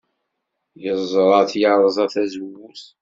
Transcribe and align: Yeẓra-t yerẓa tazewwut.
Yeẓra-t 0.83 1.51
yerẓa 1.61 2.05
tazewwut. 2.13 2.83